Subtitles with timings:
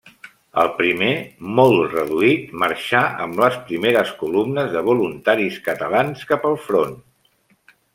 [0.61, 1.09] El primer,
[1.59, 7.03] molt reduït, marxà amb les primeres columnes de voluntaris catalans cap al front.